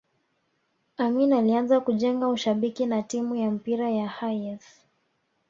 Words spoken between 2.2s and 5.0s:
ushabiki na timu ya mpira ya Hayes